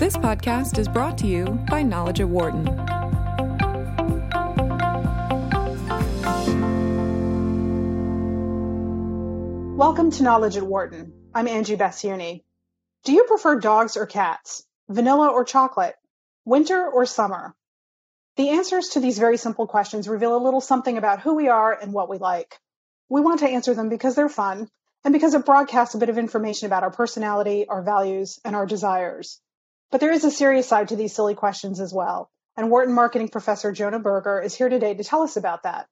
This 0.00 0.16
podcast 0.16 0.78
is 0.78 0.88
brought 0.88 1.18
to 1.18 1.26
you 1.26 1.44
by 1.68 1.82
Knowledge 1.82 2.20
at 2.20 2.28
Wharton. 2.30 2.64
Welcome 9.76 10.10
to 10.12 10.22
Knowledge 10.22 10.56
at 10.56 10.62
Wharton. 10.62 11.12
I'm 11.34 11.46
Angie 11.46 11.76
Basiouny. 11.76 12.44
Do 13.04 13.12
you 13.12 13.24
prefer 13.24 13.60
dogs 13.60 13.98
or 13.98 14.06
cats? 14.06 14.64
Vanilla 14.88 15.28
or 15.28 15.44
chocolate? 15.44 15.96
Winter 16.46 16.88
or 16.88 17.04
summer? 17.04 17.54
The 18.36 18.48
answers 18.48 18.88
to 18.88 19.00
these 19.00 19.18
very 19.18 19.36
simple 19.36 19.66
questions 19.66 20.08
reveal 20.08 20.34
a 20.34 20.42
little 20.42 20.62
something 20.62 20.96
about 20.96 21.20
who 21.20 21.34
we 21.34 21.48
are 21.48 21.78
and 21.78 21.92
what 21.92 22.08
we 22.08 22.16
like. 22.16 22.58
We 23.10 23.20
want 23.20 23.40
to 23.40 23.50
answer 23.50 23.74
them 23.74 23.90
because 23.90 24.14
they're 24.14 24.30
fun 24.30 24.70
and 25.04 25.12
because 25.12 25.34
it 25.34 25.44
broadcasts 25.44 25.94
a 25.94 25.98
bit 25.98 26.08
of 26.08 26.16
information 26.16 26.64
about 26.64 26.84
our 26.84 26.90
personality, 26.90 27.68
our 27.68 27.82
values, 27.82 28.40
and 28.46 28.56
our 28.56 28.64
desires. 28.64 29.38
But 29.90 30.00
there 30.00 30.12
is 30.12 30.24
a 30.24 30.30
serious 30.30 30.68
side 30.68 30.88
to 30.88 30.96
these 30.96 31.14
silly 31.14 31.34
questions 31.34 31.80
as 31.80 31.92
well, 31.92 32.30
and 32.56 32.70
Wharton 32.70 32.94
marketing 32.94 33.28
professor 33.28 33.72
Jonah 33.72 33.98
Berger 33.98 34.40
is 34.40 34.54
here 34.54 34.68
today 34.68 34.94
to 34.94 35.02
tell 35.02 35.22
us 35.22 35.36
about 35.36 35.64
that. 35.64 35.88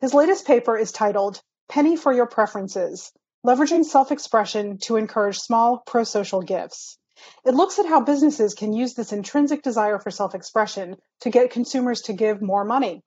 His 0.00 0.12
latest 0.12 0.46
paper 0.46 0.76
is 0.76 0.92
titled 0.92 1.40
Penny 1.68 1.96
for 1.96 2.12
Your 2.12 2.26
Preferences 2.26 3.12
Leveraging 3.46 3.86
Self 3.86 4.12
Expression 4.12 4.76
to 4.78 4.96
Encourage 4.96 5.38
Small 5.38 5.82
Pro 5.86 6.04
Social 6.04 6.42
Gifts. 6.42 6.98
It 7.44 7.54
looks 7.54 7.78
at 7.78 7.86
how 7.86 8.00
businesses 8.00 8.52
can 8.52 8.74
use 8.74 8.92
this 8.92 9.12
intrinsic 9.12 9.62
desire 9.62 9.98
for 9.98 10.10
self 10.10 10.34
expression 10.34 10.96
to 11.20 11.30
get 11.30 11.50
consumers 11.50 12.02
to 12.02 12.12
give 12.12 12.42
more 12.42 12.64
money, 12.64 13.02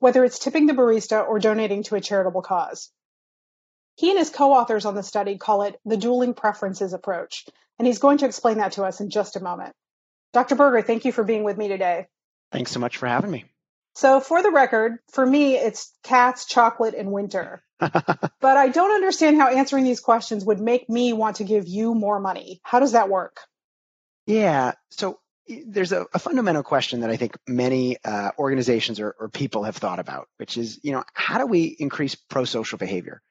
whether 0.00 0.24
it's 0.24 0.40
tipping 0.40 0.66
the 0.66 0.72
barista 0.72 1.24
or 1.24 1.38
donating 1.38 1.84
to 1.84 1.94
a 1.94 2.00
charitable 2.00 2.42
cause. 2.42 2.90
He 3.96 4.10
and 4.10 4.18
his 4.18 4.30
co-authors 4.30 4.84
on 4.84 4.94
the 4.94 5.02
study 5.02 5.38
call 5.38 5.62
it 5.62 5.80
the 5.84 5.96
dueling 5.96 6.34
preferences 6.34 6.92
approach, 6.92 7.46
and 7.78 7.86
he's 7.86 7.98
going 7.98 8.18
to 8.18 8.26
explain 8.26 8.58
that 8.58 8.72
to 8.72 8.84
us 8.84 9.00
in 9.00 9.10
just 9.10 9.36
a 9.36 9.40
moment. 9.40 9.74
Dr. 10.32 10.54
Berger, 10.54 10.82
thank 10.82 11.04
you 11.04 11.12
for 11.12 11.24
being 11.24 11.44
with 11.44 11.56
me 11.56 11.68
today. 11.68 12.06
Thanks 12.52 12.70
so 12.70 12.78
much 12.78 12.98
for 12.98 13.06
having 13.06 13.30
me. 13.30 13.46
So, 13.94 14.20
for 14.20 14.42
the 14.42 14.50
record, 14.50 14.98
for 15.10 15.24
me, 15.24 15.56
it's 15.56 15.90
cats, 16.02 16.44
chocolate, 16.44 16.94
and 16.94 17.10
winter. 17.10 17.62
but 17.78 18.34
I 18.42 18.68
don't 18.68 18.94
understand 18.94 19.38
how 19.38 19.48
answering 19.48 19.84
these 19.84 20.00
questions 20.00 20.44
would 20.44 20.60
make 20.60 20.90
me 20.90 21.14
want 21.14 21.36
to 21.36 21.44
give 21.44 21.66
you 21.66 21.94
more 21.94 22.20
money. 22.20 22.60
How 22.62 22.78
does 22.78 22.92
that 22.92 23.08
work? 23.08 23.38
Yeah. 24.26 24.72
So, 24.90 25.18
there's 25.48 25.92
a, 25.92 26.04
a 26.12 26.18
fundamental 26.18 26.62
question 26.62 27.00
that 27.00 27.10
I 27.10 27.16
think 27.16 27.38
many 27.48 27.96
uh, 28.04 28.32
organizations 28.38 29.00
or, 29.00 29.14
or 29.18 29.30
people 29.30 29.62
have 29.62 29.76
thought 29.76 30.00
about, 30.00 30.28
which 30.36 30.58
is, 30.58 30.78
you 30.82 30.92
know, 30.92 31.04
how 31.14 31.38
do 31.38 31.46
we 31.46 31.64
increase 31.64 32.14
pro 32.16 32.44
social 32.44 32.76
behavior? 32.76 33.22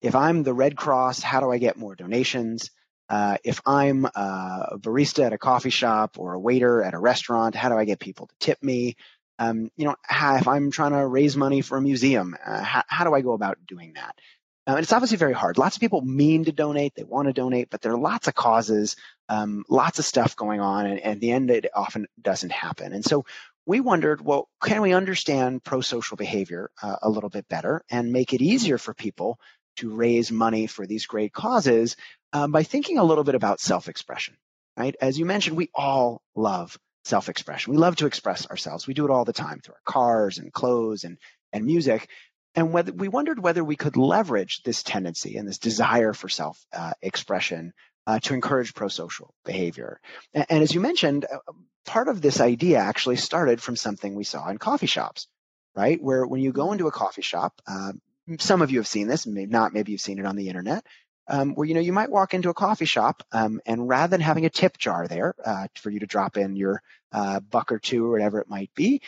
If 0.00 0.14
I'm 0.14 0.42
the 0.42 0.54
Red 0.54 0.76
Cross, 0.76 1.22
how 1.22 1.40
do 1.40 1.50
I 1.50 1.58
get 1.58 1.76
more 1.76 1.94
donations? 1.94 2.70
Uh, 3.08 3.36
if 3.42 3.60
I'm 3.66 4.04
a 4.04 4.78
barista 4.78 5.26
at 5.26 5.32
a 5.32 5.38
coffee 5.38 5.70
shop 5.70 6.18
or 6.18 6.34
a 6.34 6.40
waiter 6.40 6.82
at 6.82 6.94
a 6.94 6.98
restaurant, 6.98 7.56
how 7.56 7.68
do 7.68 7.74
I 7.76 7.84
get 7.84 7.98
people 7.98 8.28
to 8.28 8.34
tip 8.38 8.62
me? 8.62 8.96
Um, 9.38 9.70
you 9.76 9.86
know, 9.86 9.96
how, 10.02 10.36
if 10.36 10.46
I'm 10.46 10.70
trying 10.70 10.92
to 10.92 11.06
raise 11.06 11.36
money 11.36 11.60
for 11.60 11.76
a 11.76 11.82
museum, 11.82 12.36
uh, 12.44 12.62
how, 12.62 12.84
how, 12.86 13.04
do 13.04 13.14
I 13.14 13.20
go 13.20 13.32
about 13.32 13.58
doing 13.66 13.94
that? 13.94 14.14
Uh, 14.66 14.72
and 14.72 14.80
it's 14.80 14.92
obviously 14.92 15.16
very 15.16 15.32
hard. 15.32 15.58
Lots 15.58 15.76
of 15.76 15.80
people 15.80 16.02
mean 16.02 16.44
to 16.44 16.52
donate, 16.52 16.94
they 16.94 17.02
want 17.02 17.26
to 17.26 17.32
donate, 17.32 17.68
but 17.70 17.80
there 17.80 17.92
are 17.92 17.98
lots 17.98 18.28
of 18.28 18.34
causes, 18.34 18.96
um, 19.28 19.64
lots 19.68 19.98
of 19.98 20.04
stuff 20.04 20.36
going 20.36 20.60
on, 20.60 20.86
and, 20.86 21.00
and 21.00 21.20
the 21.20 21.32
end 21.32 21.50
it 21.50 21.66
often 21.74 22.06
doesn't 22.20 22.52
happen. 22.52 22.92
And 22.92 23.04
so 23.04 23.24
we 23.66 23.80
wondered, 23.80 24.20
well, 24.20 24.48
can 24.62 24.82
we 24.82 24.92
understand 24.92 25.64
pro-social 25.64 26.16
behavior 26.16 26.70
uh, 26.82 26.96
a 27.02 27.10
little 27.10 27.30
bit 27.30 27.48
better 27.48 27.82
and 27.90 28.12
make 28.12 28.32
it 28.32 28.42
easier 28.42 28.78
for 28.78 28.94
people 28.94 29.38
to 29.76 29.94
raise 29.94 30.30
money 30.30 30.66
for 30.66 30.86
these 30.86 31.06
great 31.06 31.32
causes 31.32 31.96
um, 32.32 32.52
by 32.52 32.62
thinking 32.62 32.98
a 32.98 33.04
little 33.04 33.24
bit 33.24 33.34
about 33.34 33.60
self 33.60 33.88
expression, 33.88 34.36
right? 34.76 34.94
As 35.00 35.18
you 35.18 35.24
mentioned, 35.24 35.56
we 35.56 35.70
all 35.74 36.22
love 36.34 36.78
self 37.04 37.28
expression. 37.28 37.72
We 37.72 37.78
love 37.78 37.96
to 37.96 38.06
express 38.06 38.46
ourselves. 38.46 38.86
We 38.86 38.94
do 38.94 39.04
it 39.04 39.10
all 39.10 39.24
the 39.24 39.32
time 39.32 39.60
through 39.60 39.74
our 39.74 39.92
cars 39.92 40.38
and 40.38 40.52
clothes 40.52 41.04
and, 41.04 41.18
and 41.52 41.64
music. 41.64 42.08
And 42.54 42.72
whether, 42.72 42.92
we 42.92 43.08
wondered 43.08 43.40
whether 43.40 43.62
we 43.62 43.76
could 43.76 43.96
leverage 43.96 44.62
this 44.64 44.82
tendency 44.82 45.36
and 45.36 45.46
this 45.46 45.58
desire 45.58 46.12
for 46.12 46.28
self 46.28 46.58
uh, 46.72 46.92
expression 47.00 47.72
to 48.18 48.34
encourage 48.34 48.74
pro 48.74 48.88
social 48.88 49.34
behavior. 49.44 50.00
And, 50.34 50.46
and, 50.50 50.62
as 50.62 50.74
you 50.74 50.80
mentioned, 50.80 51.26
uh, 51.32 51.38
part 51.86 52.08
of 52.08 52.20
this 52.20 52.40
idea 52.40 52.78
actually 52.78 53.16
started 53.16 53.62
from 53.62 53.76
something 53.76 54.14
we 54.14 54.24
saw 54.24 54.48
in 54.48 54.58
coffee 54.58 54.86
shops, 54.86 55.28
right? 55.74 56.02
Where 56.02 56.26
when 56.26 56.40
you 56.40 56.52
go 56.52 56.72
into 56.72 56.88
a 56.88 56.92
coffee 56.92 57.22
shop, 57.22 57.60
uh, 57.66 57.92
some 58.38 58.62
of 58.62 58.70
you 58.70 58.78
have 58.78 58.86
seen 58.86 59.08
this, 59.08 59.26
maybe 59.26 59.50
not, 59.50 59.72
maybe 59.72 59.92
you've 59.92 60.00
seen 60.00 60.18
it 60.18 60.26
on 60.26 60.36
the 60.36 60.48
internet, 60.48 60.84
um, 61.28 61.54
where 61.54 61.66
you 61.66 61.74
know 61.74 61.80
you 61.80 61.92
might 61.92 62.10
walk 62.10 62.34
into 62.34 62.50
a 62.50 62.54
coffee 62.54 62.84
shop 62.84 63.22
um, 63.32 63.60
and 63.66 63.88
rather 63.88 64.10
than 64.10 64.20
having 64.20 64.46
a 64.46 64.50
tip 64.50 64.76
jar 64.78 65.06
there 65.06 65.34
uh, 65.44 65.68
for 65.76 65.90
you 65.90 66.00
to 66.00 66.06
drop 66.06 66.36
in 66.36 66.56
your 66.56 66.82
uh, 67.12 67.40
buck 67.40 67.72
or 67.72 67.78
two 67.78 68.06
or 68.06 68.10
whatever 68.10 68.40
it 68.40 68.48
might 68.48 68.70
be, 68.74 69.00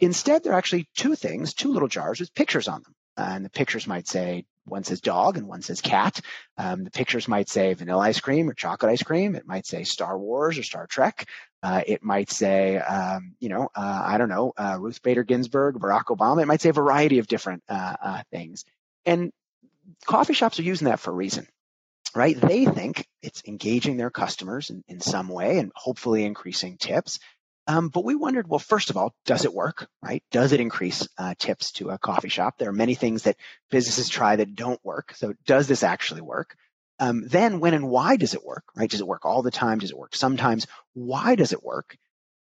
instead 0.00 0.42
there 0.42 0.52
are 0.52 0.58
actually 0.58 0.88
two 0.94 1.14
things, 1.14 1.54
two 1.54 1.72
little 1.72 1.88
jars 1.88 2.20
with 2.20 2.34
pictures 2.34 2.68
on 2.68 2.82
them, 2.82 2.94
uh, 3.16 3.30
and 3.34 3.44
the 3.44 3.50
pictures 3.50 3.86
might 3.86 4.08
say 4.08 4.44
one 4.64 4.84
says 4.84 5.00
dog 5.00 5.36
and 5.36 5.46
one 5.46 5.62
says 5.62 5.80
cat. 5.80 6.20
Um, 6.56 6.84
the 6.84 6.90
pictures 6.90 7.28
might 7.28 7.48
say 7.48 7.74
vanilla 7.74 8.00
ice 8.00 8.20
cream 8.20 8.48
or 8.48 8.54
chocolate 8.54 8.92
ice 8.92 9.02
cream. 9.02 9.34
It 9.34 9.46
might 9.46 9.66
say 9.66 9.84
Star 9.84 10.18
Wars 10.18 10.58
or 10.58 10.62
Star 10.62 10.86
Trek. 10.86 11.28
Uh, 11.62 11.82
it 11.86 12.02
might 12.02 12.30
say, 12.30 12.76
um, 12.78 13.34
you 13.40 13.48
know, 13.48 13.68
uh, 13.74 14.02
I 14.04 14.18
don't 14.18 14.28
know, 14.28 14.52
uh, 14.56 14.76
Ruth 14.78 15.02
Bader 15.02 15.24
Ginsburg, 15.24 15.76
Barack 15.76 16.04
Obama. 16.06 16.42
It 16.42 16.46
might 16.46 16.60
say 16.60 16.68
a 16.68 16.74
variety 16.74 17.18
of 17.18 17.26
different 17.26 17.62
uh, 17.68 17.96
uh, 18.02 18.22
things. 18.30 18.64
And 19.06 19.32
coffee 20.06 20.34
shops 20.34 20.58
are 20.58 20.64
using 20.64 20.86
that 20.86 21.00
for 21.00 21.10
a 21.10 21.14
reason, 21.14 21.46
right? 22.14 22.38
They 22.38 22.64
think 22.66 23.06
it's 23.22 23.42
engaging 23.46 23.96
their 23.96 24.10
customers 24.10 24.70
in, 24.70 24.84
in 24.88 25.00
some 25.00 25.28
way 25.28 25.58
and 25.58 25.72
hopefully 25.74 26.24
increasing 26.24 26.76
tips. 26.76 27.18
Um, 27.66 27.88
but 27.88 28.04
we 28.04 28.14
wondered, 28.14 28.48
well, 28.48 28.58
first 28.58 28.90
of 28.90 28.96
all, 28.96 29.14
does 29.24 29.44
it 29.44 29.54
work, 29.54 29.88
right? 30.02 30.22
Does 30.30 30.52
it 30.52 30.60
increase 30.60 31.08
uh, 31.16 31.34
tips 31.38 31.72
to 31.72 31.90
a 31.90 31.98
coffee 31.98 32.28
shop? 32.28 32.58
There 32.58 32.68
are 32.68 32.74
many 32.74 32.94
things 32.94 33.22
that 33.22 33.36
businesses 33.70 34.08
try 34.08 34.36
that 34.36 34.54
don't 34.54 34.80
work. 34.84 35.14
So 35.16 35.34
does 35.46 35.66
this 35.66 35.82
actually 35.82 36.20
work? 36.20 36.56
Um, 37.00 37.26
then 37.26 37.60
when 37.60 37.74
and 37.74 37.88
why 37.88 38.16
does 38.16 38.34
it 38.34 38.44
work, 38.44 38.64
right? 38.76 38.90
Does 38.90 39.00
it 39.00 39.06
work 39.06 39.24
all 39.24 39.42
the 39.42 39.50
time? 39.50 39.78
Does 39.78 39.90
it 39.90 39.98
work 39.98 40.14
sometimes? 40.14 40.66
Why 40.92 41.34
does 41.34 41.52
it 41.52 41.64
work? 41.64 41.96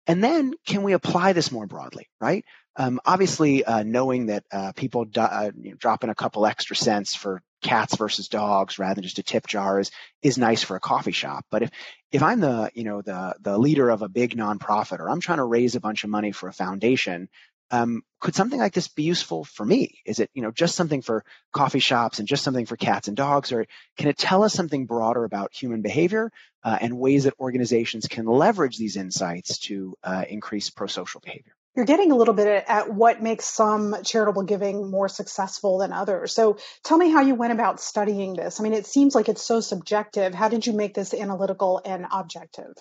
And 0.07 0.23
then 0.23 0.53
can 0.65 0.83
we 0.83 0.93
apply 0.93 1.33
this 1.33 1.51
more 1.51 1.65
broadly, 1.65 2.09
right? 2.19 2.43
Um, 2.75 2.99
obviously, 3.05 3.63
uh, 3.63 3.83
knowing 3.83 4.27
that 4.27 4.43
uh, 4.51 4.71
people 4.73 5.05
do, 5.05 5.21
uh, 5.21 5.51
you 5.55 5.71
know, 5.71 5.75
drop 5.77 6.03
in 6.03 6.09
a 6.09 6.15
couple 6.15 6.45
extra 6.45 6.75
cents 6.75 7.15
for 7.15 7.41
cats 7.61 7.95
versus 7.95 8.27
dogs 8.27 8.77
rather 8.77 8.95
than 8.95 9.03
just 9.03 9.19
a 9.19 9.23
tip 9.23 9.47
jar 9.47 9.79
is 9.79 9.89
is 10.21 10.37
nice 10.37 10.63
for 10.63 10.75
a 10.75 10.81
coffee 10.81 11.11
shop. 11.11 11.45
But 11.49 11.63
if 11.63 11.71
if 12.11 12.21
I'm 12.21 12.39
the 12.39 12.71
you 12.73 12.83
know 12.83 13.01
the 13.01 13.35
the 13.41 13.57
leader 13.57 13.89
of 13.89 14.01
a 14.01 14.09
big 14.09 14.35
nonprofit 14.35 14.99
or 14.99 15.09
I'm 15.09 15.21
trying 15.21 15.37
to 15.37 15.45
raise 15.45 15.75
a 15.75 15.79
bunch 15.79 16.03
of 16.03 16.09
money 16.09 16.31
for 16.31 16.49
a 16.49 16.53
foundation, 16.53 17.29
um, 17.73 18.03
could 18.19 18.35
something 18.35 18.59
like 18.59 18.73
this 18.73 18.87
be 18.87 19.01
useful 19.01 19.43
for 19.43 19.65
me? 19.65 19.97
Is 20.05 20.19
it, 20.19 20.29
you 20.35 20.43
know, 20.43 20.51
just 20.51 20.75
something 20.75 21.01
for 21.01 21.25
coffee 21.51 21.79
shops 21.79 22.19
and 22.19 22.27
just 22.27 22.43
something 22.43 22.67
for 22.67 22.77
cats 22.77 23.07
and 23.07 23.17
dogs, 23.17 23.51
or 23.51 23.65
can 23.97 24.09
it 24.09 24.17
tell 24.17 24.43
us 24.43 24.53
something 24.53 24.85
broader 24.85 25.23
about 25.23 25.55
human 25.55 25.81
behavior 25.81 26.31
uh, 26.63 26.77
and 26.79 26.99
ways 26.99 27.23
that 27.23 27.33
organizations 27.39 28.07
can 28.07 28.27
leverage 28.27 28.77
these 28.77 28.95
insights 28.95 29.57
to 29.57 29.95
uh, 30.03 30.23
increase 30.29 30.69
pro-social 30.69 31.19
behavior? 31.21 31.55
You're 31.75 31.85
getting 31.85 32.11
a 32.11 32.15
little 32.15 32.35
bit 32.35 32.63
at 32.67 32.93
what 32.93 33.23
makes 33.23 33.45
some 33.45 33.95
charitable 34.03 34.43
giving 34.43 34.91
more 34.91 35.09
successful 35.09 35.79
than 35.79 35.91
others. 35.91 36.31
So 36.31 36.57
tell 36.83 36.99
me 36.99 37.09
how 37.09 37.21
you 37.21 37.33
went 37.33 37.53
about 37.53 37.81
studying 37.81 38.35
this. 38.35 38.59
I 38.59 38.63
mean, 38.63 38.73
it 38.73 38.85
seems 38.85 39.15
like 39.15 39.29
it's 39.29 39.41
so 39.41 39.61
subjective. 39.61 40.35
How 40.35 40.47
did 40.47 40.67
you 40.67 40.73
make 40.73 40.93
this 40.93 41.15
analytical 41.15 41.81
and 41.83 42.05
objective? 42.11 42.75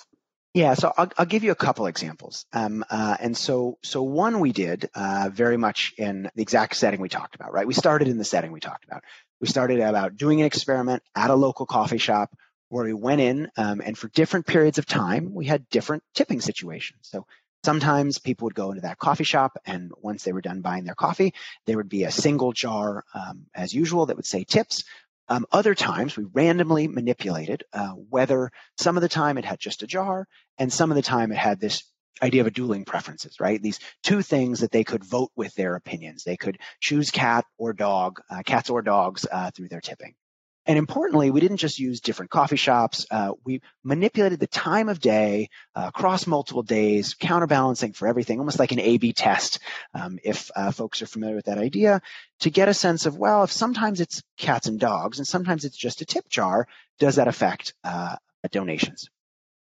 Yeah, 0.54 0.74
so 0.74 0.92
I'll, 0.98 1.10
I'll 1.16 1.26
give 1.26 1.44
you 1.44 1.50
a 1.50 1.56
couple 1.56 1.86
examples. 1.86 2.44
Um, 2.52 2.84
uh, 2.90 3.16
and 3.18 3.34
so, 3.34 3.78
so 3.82 4.02
one 4.02 4.38
we 4.38 4.52
did 4.52 4.90
uh, 4.94 5.30
very 5.32 5.56
much 5.56 5.94
in 5.96 6.30
the 6.34 6.42
exact 6.42 6.76
setting 6.76 7.00
we 7.00 7.08
talked 7.08 7.34
about, 7.34 7.54
right? 7.54 7.66
We 7.66 7.72
started 7.72 8.08
in 8.08 8.18
the 8.18 8.24
setting 8.24 8.52
we 8.52 8.60
talked 8.60 8.84
about. 8.84 9.02
We 9.40 9.48
started 9.48 9.80
about 9.80 10.16
doing 10.16 10.40
an 10.40 10.46
experiment 10.46 11.02
at 11.16 11.30
a 11.30 11.34
local 11.34 11.64
coffee 11.64 11.98
shop 11.98 12.36
where 12.68 12.84
we 12.84 12.92
went 12.92 13.22
in 13.22 13.50
um, 13.56 13.80
and 13.82 13.96
for 13.96 14.08
different 14.08 14.46
periods 14.46 14.76
of 14.76 14.84
time, 14.84 15.32
we 15.32 15.46
had 15.46 15.68
different 15.70 16.02
tipping 16.14 16.40
situations. 16.42 17.00
So 17.02 17.26
sometimes 17.64 18.18
people 18.18 18.46
would 18.46 18.54
go 18.54 18.70
into 18.70 18.82
that 18.82 18.98
coffee 18.98 19.24
shop 19.24 19.56
and 19.64 19.90
once 20.00 20.24
they 20.24 20.32
were 20.32 20.40
done 20.40 20.60
buying 20.60 20.84
their 20.84 20.94
coffee, 20.94 21.32
there 21.66 21.76
would 21.76 21.88
be 21.88 22.04
a 22.04 22.10
single 22.10 22.52
jar 22.52 23.04
um, 23.14 23.46
as 23.54 23.72
usual 23.72 24.06
that 24.06 24.16
would 24.16 24.26
say 24.26 24.44
tips. 24.44 24.84
Um, 25.28 25.46
other 25.52 25.74
times 25.74 26.16
we 26.16 26.24
randomly 26.32 26.88
manipulated 26.88 27.64
uh, 27.72 27.90
whether 27.90 28.50
some 28.76 28.96
of 28.96 29.02
the 29.02 29.08
time 29.08 29.38
it 29.38 29.44
had 29.44 29.60
just 29.60 29.82
a 29.82 29.86
jar 29.86 30.26
and 30.58 30.72
some 30.72 30.90
of 30.90 30.96
the 30.96 31.02
time 31.02 31.32
it 31.32 31.38
had 31.38 31.60
this 31.60 31.84
idea 32.22 32.40
of 32.40 32.46
a 32.46 32.50
dueling 32.50 32.84
preferences, 32.84 33.40
right? 33.40 33.60
These 33.60 33.80
two 34.02 34.22
things 34.22 34.60
that 34.60 34.70
they 34.70 34.84
could 34.84 35.04
vote 35.04 35.30
with 35.36 35.54
their 35.54 35.74
opinions. 35.74 36.24
They 36.24 36.36
could 36.36 36.58
choose 36.80 37.10
cat 37.10 37.44
or 37.58 37.72
dog, 37.72 38.20
uh, 38.30 38.42
cats 38.44 38.70
or 38.70 38.82
dogs 38.82 39.26
uh, 39.30 39.50
through 39.50 39.68
their 39.68 39.80
tipping. 39.80 40.14
And 40.64 40.78
importantly, 40.78 41.30
we 41.30 41.40
didn't 41.40 41.56
just 41.56 41.78
use 41.78 42.00
different 42.00 42.30
coffee 42.30 42.56
shops. 42.56 43.04
Uh, 43.10 43.32
we 43.44 43.62
manipulated 43.82 44.38
the 44.38 44.46
time 44.46 44.88
of 44.88 45.00
day 45.00 45.48
uh, 45.74 45.86
across 45.88 46.26
multiple 46.26 46.62
days, 46.62 47.14
counterbalancing 47.14 47.92
for 47.94 48.06
everything, 48.06 48.38
almost 48.38 48.60
like 48.60 48.72
an 48.72 48.80
A-B 48.80 49.12
test, 49.12 49.58
um, 49.94 50.18
if 50.22 50.50
uh, 50.54 50.70
folks 50.70 51.02
are 51.02 51.06
familiar 51.06 51.34
with 51.34 51.46
that 51.46 51.58
idea, 51.58 52.00
to 52.40 52.50
get 52.50 52.68
a 52.68 52.74
sense 52.74 53.06
of, 53.06 53.16
well, 53.18 53.42
if 53.42 53.50
sometimes 53.50 54.00
it's 54.00 54.22
cats 54.38 54.68
and 54.68 54.78
dogs 54.78 55.18
and 55.18 55.26
sometimes 55.26 55.64
it's 55.64 55.76
just 55.76 56.00
a 56.00 56.04
tip 56.04 56.28
jar, 56.28 56.68
does 57.00 57.16
that 57.16 57.28
affect 57.28 57.74
uh, 57.82 58.16
donations? 58.50 59.08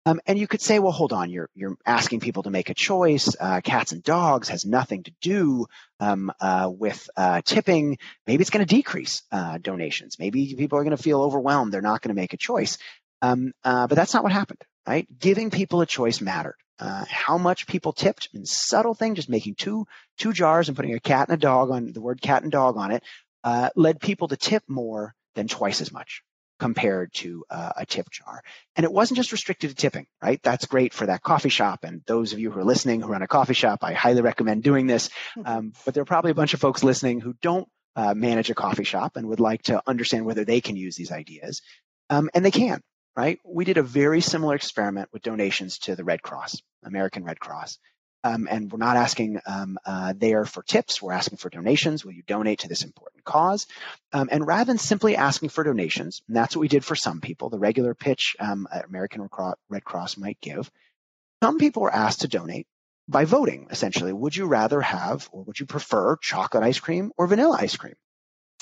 Um, 0.08 0.22
and 0.26 0.38
you 0.38 0.46
could 0.46 0.62
say, 0.62 0.78
well, 0.78 0.92
hold 0.92 1.12
on, 1.12 1.28
you're 1.28 1.50
you're 1.54 1.76
asking 1.84 2.20
people 2.20 2.44
to 2.44 2.50
make 2.50 2.70
a 2.70 2.74
choice. 2.74 3.36
Uh, 3.38 3.60
cats 3.60 3.92
and 3.92 4.02
dogs 4.02 4.48
has 4.48 4.64
nothing 4.64 5.02
to 5.02 5.12
do 5.20 5.66
um, 6.00 6.32
uh, 6.40 6.70
with 6.72 7.10
uh, 7.14 7.42
tipping. 7.44 7.98
Maybe 8.26 8.40
it's 8.40 8.48
going 8.48 8.64
to 8.64 8.74
decrease 8.74 9.22
uh, 9.30 9.58
donations. 9.58 10.18
Maybe 10.18 10.54
people 10.54 10.78
are 10.78 10.84
going 10.84 10.96
to 10.96 11.02
feel 11.02 11.20
overwhelmed. 11.20 11.72
They're 11.74 11.82
not 11.82 12.00
going 12.00 12.14
to 12.14 12.20
make 12.20 12.32
a 12.32 12.38
choice. 12.38 12.78
Um, 13.20 13.52
uh, 13.64 13.86
but 13.86 13.96
that's 13.96 14.14
not 14.14 14.22
what 14.22 14.32
happened, 14.32 14.62
right? 14.86 15.06
Giving 15.18 15.50
people 15.50 15.82
a 15.82 15.86
choice 15.86 16.22
mattered. 16.22 16.56
Uh, 16.78 17.04
how 17.10 17.36
much 17.36 17.66
people 17.66 17.92
tipped, 17.92 18.30
in 18.32 18.46
subtle 18.46 18.94
thing, 18.94 19.14
just 19.14 19.28
making 19.28 19.56
two 19.56 19.86
two 20.16 20.32
jars 20.32 20.68
and 20.68 20.76
putting 20.76 20.94
a 20.94 21.00
cat 21.00 21.28
and 21.28 21.36
a 21.36 21.40
dog 21.40 21.70
on 21.70 21.92
the 21.92 22.00
word 22.00 22.22
cat 22.22 22.42
and 22.44 22.52
dog 22.52 22.78
on 22.78 22.92
it, 22.92 23.02
led 23.76 24.00
people 24.00 24.28
to 24.28 24.38
tip 24.38 24.62
more 24.68 25.14
than 25.34 25.48
twice 25.48 25.82
as 25.82 25.92
much 25.92 26.22
compared 26.58 27.12
to 27.14 27.44
uh, 27.50 27.72
a 27.76 27.86
tip 27.86 28.10
jar. 28.10 28.42
And 28.76 28.84
it 28.84 28.92
wasn't 28.92 29.16
just 29.16 29.32
restricted 29.32 29.70
to 29.70 29.76
tipping, 29.76 30.06
right? 30.22 30.40
That's 30.42 30.66
great 30.66 30.92
for 30.92 31.06
that 31.06 31.22
coffee 31.22 31.48
shop. 31.48 31.84
And 31.84 32.02
those 32.06 32.32
of 32.32 32.38
you 32.38 32.50
who 32.50 32.60
are 32.60 32.64
listening 32.64 33.00
who 33.00 33.08
run 33.08 33.22
a 33.22 33.28
coffee 33.28 33.54
shop, 33.54 33.80
I 33.82 33.92
highly 33.92 34.22
recommend 34.22 34.62
doing 34.62 34.86
this. 34.86 35.10
Hmm. 35.34 35.42
Um, 35.44 35.72
but 35.84 35.94
there 35.94 36.02
are 36.02 36.06
probably 36.06 36.30
a 36.30 36.34
bunch 36.34 36.54
of 36.54 36.60
folks 36.60 36.82
listening 36.82 37.20
who 37.20 37.34
don't 37.40 37.68
uh, 37.96 38.14
manage 38.14 38.50
a 38.50 38.54
coffee 38.54 38.84
shop 38.84 39.16
and 39.16 39.28
would 39.28 39.40
like 39.40 39.62
to 39.62 39.82
understand 39.86 40.24
whether 40.24 40.44
they 40.44 40.60
can 40.60 40.76
use 40.76 40.96
these 40.96 41.12
ideas. 41.12 41.62
Um, 42.10 42.30
and 42.34 42.44
they 42.44 42.50
can, 42.50 42.80
right? 43.16 43.38
We 43.44 43.64
did 43.64 43.76
a 43.76 43.82
very 43.82 44.20
similar 44.20 44.54
experiment 44.54 45.08
with 45.12 45.22
donations 45.22 45.78
to 45.80 45.96
the 45.96 46.04
Red 46.04 46.22
Cross, 46.22 46.62
American 46.84 47.24
Red 47.24 47.40
Cross. 47.40 47.78
Um, 48.24 48.48
and 48.50 48.70
we're 48.70 48.78
not 48.78 48.96
asking 48.96 49.40
um, 49.46 49.78
uh, 49.86 50.12
there 50.16 50.44
for 50.44 50.62
tips. 50.62 51.00
We're 51.00 51.12
asking 51.12 51.38
for 51.38 51.50
donations. 51.50 52.04
Will 52.04 52.12
you 52.12 52.24
donate 52.26 52.60
to 52.60 52.68
this 52.68 52.82
important 52.82 53.24
cause? 53.24 53.66
Um, 54.12 54.28
and 54.32 54.46
rather 54.46 54.64
than 54.64 54.78
simply 54.78 55.16
asking 55.16 55.50
for 55.50 55.62
donations, 55.62 56.22
and 56.26 56.36
that's 56.36 56.56
what 56.56 56.60
we 56.60 56.68
did 56.68 56.84
for 56.84 56.96
some 56.96 57.20
people, 57.20 57.48
the 57.48 57.58
regular 57.58 57.94
pitch 57.94 58.36
um, 58.40 58.66
American 58.88 59.28
Red 59.68 59.84
Cross 59.84 60.16
might 60.16 60.40
give, 60.40 60.70
some 61.42 61.58
people 61.58 61.82
were 61.82 61.94
asked 61.94 62.22
to 62.22 62.28
donate 62.28 62.66
by 63.08 63.24
voting, 63.24 63.68
essentially. 63.70 64.12
Would 64.12 64.36
you 64.36 64.46
rather 64.46 64.80
have, 64.80 65.28
or 65.32 65.44
would 65.44 65.58
you 65.58 65.66
prefer 65.66 66.16
chocolate 66.16 66.64
ice 66.64 66.80
cream 66.80 67.12
or 67.16 67.26
vanilla 67.26 67.56
ice 67.60 67.76
cream? 67.76 67.94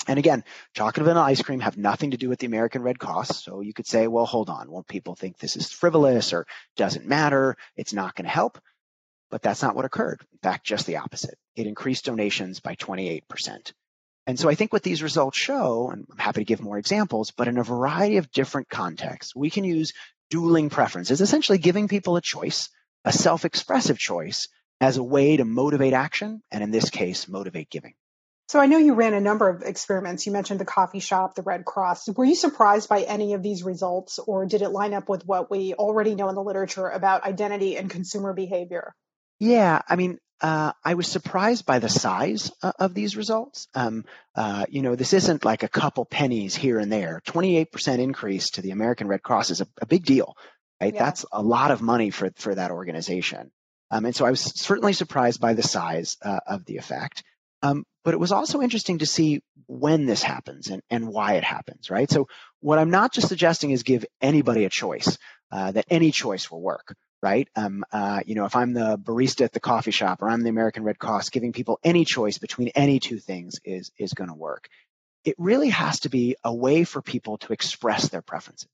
And 0.07 0.19
again, 0.19 0.43
chocolate 0.73 0.97
and 0.97 1.05
vanilla 1.05 1.25
ice 1.25 1.41
cream 1.41 1.59
have 1.59 1.77
nothing 1.77 2.11
to 2.11 2.17
do 2.17 2.29
with 2.29 2.39
the 2.39 2.45
American 2.45 2.81
Red 2.81 2.99
Cross. 2.99 3.43
So 3.43 3.61
you 3.61 3.73
could 3.73 3.87
say, 3.87 4.07
well, 4.07 4.25
hold 4.25 4.49
on. 4.49 4.71
Won't 4.71 4.87
people 4.87 5.15
think 5.15 5.37
this 5.37 5.57
is 5.57 5.71
frivolous 5.71 6.31
or 6.31 6.45
doesn't 6.75 7.05
matter? 7.05 7.57
It's 7.75 7.93
not 7.93 8.15
going 8.15 8.25
to 8.25 8.31
help. 8.31 8.59
But 9.29 9.41
that's 9.41 9.61
not 9.61 9.75
what 9.75 9.85
occurred. 9.85 10.21
In 10.31 10.39
fact, 10.39 10.65
just 10.65 10.85
the 10.85 10.97
opposite. 10.97 11.37
It 11.55 11.67
increased 11.67 12.05
donations 12.05 12.59
by 12.59 12.75
28%. 12.75 13.73
And 14.25 14.37
so 14.37 14.49
I 14.49 14.55
think 14.55 14.73
what 14.73 14.83
these 14.83 15.03
results 15.03 15.37
show, 15.37 15.89
and 15.89 16.05
I'm 16.11 16.17
happy 16.17 16.41
to 16.41 16.45
give 16.45 16.61
more 16.61 16.77
examples, 16.77 17.31
but 17.31 17.47
in 17.47 17.57
a 17.57 17.63
variety 17.63 18.17
of 18.17 18.31
different 18.31 18.69
contexts, 18.69 19.35
we 19.35 19.49
can 19.49 19.63
use 19.63 19.93
dueling 20.29 20.69
preferences, 20.69 21.21
essentially 21.21 21.57
giving 21.57 21.87
people 21.87 22.17
a 22.17 22.21
choice, 22.21 22.69
a 23.05 23.13
self 23.13 23.45
expressive 23.45 23.97
choice, 23.97 24.49
as 24.79 24.97
a 24.97 25.03
way 25.03 25.37
to 25.37 25.45
motivate 25.45 25.93
action, 25.93 26.41
and 26.51 26.63
in 26.63 26.71
this 26.71 26.89
case, 26.89 27.27
motivate 27.27 27.69
giving. 27.69 27.93
So 28.49 28.59
I 28.59 28.67
know 28.67 28.77
you 28.77 28.93
ran 28.93 29.13
a 29.13 29.19
number 29.19 29.49
of 29.49 29.61
experiments. 29.63 30.25
You 30.25 30.31
mentioned 30.31 30.59
the 30.59 30.65
coffee 30.65 30.99
shop, 30.99 31.35
the 31.35 31.41
Red 31.41 31.65
Cross. 31.65 32.07
Were 32.09 32.23
you 32.23 32.35
surprised 32.35 32.87
by 32.87 33.01
any 33.01 33.33
of 33.33 33.43
these 33.43 33.63
results, 33.63 34.19
or 34.19 34.45
did 34.45 34.61
it 34.61 34.69
line 34.69 34.93
up 34.93 35.09
with 35.09 35.25
what 35.25 35.51
we 35.51 35.73
already 35.73 36.15
know 36.15 36.29
in 36.29 36.35
the 36.35 36.43
literature 36.43 36.87
about 36.87 37.23
identity 37.23 37.75
and 37.75 37.89
consumer 37.89 38.33
behavior? 38.33 38.93
Yeah, 39.39 39.81
I 39.87 39.95
mean, 39.95 40.19
uh, 40.41 40.71
I 40.83 40.93
was 40.93 41.07
surprised 41.07 41.65
by 41.65 41.79
the 41.79 41.89
size 41.89 42.51
uh, 42.61 42.71
of 42.79 42.93
these 42.93 43.17
results. 43.17 43.67
Um, 43.73 44.05
uh, 44.35 44.65
you 44.69 44.81
know, 44.81 44.95
this 44.95 45.13
isn't 45.13 45.45
like 45.45 45.63
a 45.63 45.67
couple 45.67 46.05
pennies 46.05 46.55
here 46.55 46.79
and 46.79 46.91
there. 46.91 47.21
28% 47.25 47.99
increase 47.99 48.51
to 48.51 48.61
the 48.61 48.71
American 48.71 49.07
Red 49.07 49.23
Cross 49.23 49.49
is 49.51 49.61
a, 49.61 49.67
a 49.81 49.85
big 49.85 50.05
deal, 50.05 50.35
right? 50.81 50.93
Yeah. 50.93 51.05
That's 51.05 51.25
a 51.31 51.41
lot 51.41 51.71
of 51.71 51.81
money 51.81 52.11
for, 52.11 52.29
for 52.35 52.53
that 52.53 52.71
organization. 52.71 53.51
Um, 53.89 54.05
and 54.05 54.15
so 54.15 54.25
I 54.25 54.29
was 54.29 54.41
certainly 54.41 54.93
surprised 54.93 55.39
by 55.39 55.53
the 55.53 55.63
size 55.63 56.17
uh, 56.21 56.39
of 56.45 56.65
the 56.65 56.77
effect. 56.77 57.23
Um, 57.63 57.85
but 58.03 58.13
it 58.13 58.19
was 58.19 58.31
also 58.31 58.61
interesting 58.61 58.99
to 58.99 59.05
see 59.05 59.41
when 59.65 60.05
this 60.05 60.21
happens 60.21 60.67
and, 60.67 60.81
and 60.89 61.07
why 61.07 61.33
it 61.33 61.43
happens, 61.43 61.89
right? 61.89 62.09
So 62.09 62.27
what 62.59 62.77
I'm 62.79 62.91
not 62.91 63.11
just 63.11 63.27
suggesting 63.27 63.71
is 63.71 63.83
give 63.83 64.05
anybody 64.21 64.65
a 64.65 64.69
choice, 64.69 65.17
uh, 65.51 65.71
that 65.71 65.85
any 65.89 66.11
choice 66.11 66.51
will 66.51 66.61
work 66.61 66.95
right? 67.21 67.47
Um, 67.55 67.83
uh, 67.91 68.21
you 68.25 68.35
know, 68.35 68.45
if 68.45 68.55
I'm 68.55 68.73
the 68.73 68.97
barista 68.97 69.43
at 69.45 69.53
the 69.53 69.59
coffee 69.59 69.91
shop 69.91 70.21
or 70.21 70.29
I'm 70.29 70.43
the 70.43 70.49
American 70.49 70.83
Red 70.83 70.99
Cross, 70.99 71.29
giving 71.29 71.53
people 71.53 71.79
any 71.83 72.05
choice 72.05 72.37
between 72.37 72.69
any 72.69 72.99
two 72.99 73.19
things 73.19 73.59
is 73.65 73.91
is 73.97 74.13
going 74.13 74.29
to 74.29 74.35
work. 74.35 74.69
It 75.25 75.35
really 75.37 75.69
has 75.69 76.01
to 76.01 76.09
be 76.09 76.35
a 76.43 76.53
way 76.53 76.83
for 76.83 77.01
people 77.01 77.37
to 77.39 77.53
express 77.53 78.09
their 78.09 78.21
preferences, 78.21 78.69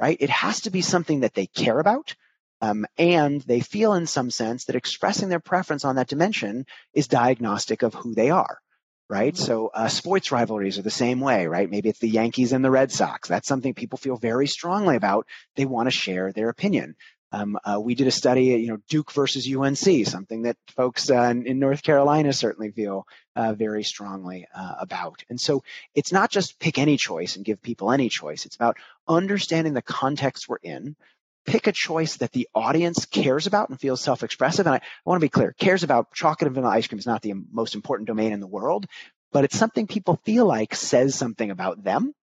right? 0.00 0.16
It 0.20 0.30
has 0.30 0.62
to 0.62 0.70
be 0.70 0.82
something 0.82 1.20
that 1.20 1.34
they 1.34 1.46
care 1.46 1.78
about. 1.78 2.14
Um, 2.62 2.86
and 2.96 3.42
they 3.42 3.60
feel 3.60 3.92
in 3.92 4.06
some 4.06 4.30
sense 4.30 4.64
that 4.64 4.76
expressing 4.76 5.28
their 5.28 5.40
preference 5.40 5.84
on 5.84 5.96
that 5.96 6.08
dimension 6.08 6.64
is 6.94 7.06
diagnostic 7.06 7.82
of 7.82 7.92
who 7.92 8.14
they 8.14 8.30
are 8.30 8.60
right? 9.08 9.34
Mm-hmm. 9.34 9.44
So 9.44 9.70
uh, 9.72 9.88
sports 9.88 10.32
rivalries 10.32 10.78
are 10.78 10.82
the 10.82 10.90
same 10.90 11.20
way, 11.20 11.46
right? 11.46 11.70
Maybe 11.70 11.88
it's 11.88 11.98
the 11.98 12.08
Yankees 12.08 12.52
and 12.52 12.64
the 12.64 12.70
Red 12.70 12.90
Sox. 12.90 13.28
That's 13.28 13.48
something 13.48 13.74
people 13.74 13.98
feel 13.98 14.16
very 14.16 14.46
strongly 14.46 14.96
about. 14.96 15.26
They 15.54 15.64
want 15.64 15.86
to 15.86 15.96
share 15.96 16.32
their 16.32 16.48
opinion. 16.48 16.96
Um, 17.32 17.58
uh, 17.64 17.80
we 17.80 17.94
did 17.94 18.06
a 18.06 18.12
study, 18.12 18.44
you 18.44 18.68
know, 18.68 18.78
Duke 18.88 19.12
versus 19.12 19.48
UNC, 19.52 20.06
something 20.06 20.42
that 20.42 20.56
folks 20.76 21.10
uh, 21.10 21.34
in 21.44 21.58
North 21.58 21.82
Carolina 21.82 22.32
certainly 22.32 22.70
feel 22.70 23.06
uh, 23.34 23.52
very 23.52 23.82
strongly 23.82 24.46
uh, 24.54 24.74
about. 24.80 25.24
And 25.28 25.40
so 25.40 25.62
it's 25.94 26.12
not 26.12 26.30
just 26.30 26.58
pick 26.60 26.78
any 26.78 26.96
choice 26.96 27.36
and 27.36 27.44
give 27.44 27.60
people 27.60 27.90
any 27.90 28.08
choice. 28.08 28.46
It's 28.46 28.56
about 28.56 28.76
understanding 29.08 29.74
the 29.74 29.82
context 29.82 30.48
we're 30.48 30.56
in. 30.62 30.96
Pick 31.46 31.66
a 31.66 31.72
choice 31.72 32.16
that 32.16 32.32
the 32.32 32.48
audience 32.54 33.06
cares 33.06 33.46
about 33.46 33.68
and 33.68 33.78
feels 33.78 34.00
self-expressive. 34.00 34.66
And 34.66 34.74
I, 34.74 34.78
I 34.78 34.82
want 35.04 35.20
to 35.20 35.24
be 35.24 35.28
clear: 35.30 35.54
cares 35.58 35.82
about 35.84 36.12
chocolate 36.12 36.46
and 36.46 36.54
vanilla 36.54 36.74
ice 36.74 36.86
cream 36.86 36.98
is 36.98 37.06
not 37.06 37.22
the 37.22 37.34
most 37.52 37.74
important 37.74 38.08
domain 38.08 38.32
in 38.32 38.40
the 38.40 38.48
world, 38.48 38.86
but 39.30 39.44
it's 39.44 39.56
something 39.56 39.86
people 39.86 40.20
feel 40.24 40.46
like 40.46 40.74
says 40.74 41.14
something 41.14 41.50
about 41.50 41.84
them. 41.84 42.14